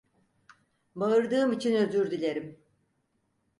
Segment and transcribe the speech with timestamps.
[0.95, 2.59] Bağırdığım için özür dilerim.